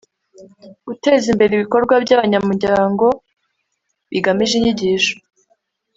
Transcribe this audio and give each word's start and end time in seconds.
Guteza 0.87 1.25
imbere 1.33 1.51
ibikorwa 1.53 1.93
by 2.03 2.11
abanyamuryango 2.15 3.05
bigamije 4.11 4.53
inyigi 4.55 4.89
sho 5.03 5.15